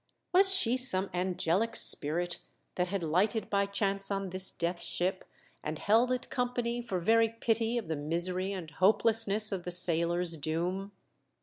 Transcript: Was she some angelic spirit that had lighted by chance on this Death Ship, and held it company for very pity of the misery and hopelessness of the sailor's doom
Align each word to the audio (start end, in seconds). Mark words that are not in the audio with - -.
Was 0.33 0.51
she 0.51 0.77
some 0.77 1.11
angelic 1.13 1.75
spirit 1.75 2.39
that 2.73 2.87
had 2.87 3.03
lighted 3.03 3.51
by 3.51 3.67
chance 3.67 4.09
on 4.09 4.31
this 4.31 4.49
Death 4.51 4.81
Ship, 4.81 5.23
and 5.63 5.77
held 5.77 6.11
it 6.11 6.31
company 6.31 6.81
for 6.81 6.99
very 6.99 7.29
pity 7.29 7.77
of 7.77 7.87
the 7.87 7.95
misery 7.95 8.51
and 8.51 8.71
hopelessness 8.71 9.51
of 9.51 9.63
the 9.63 9.69
sailor's 9.69 10.35
doom 10.37 10.91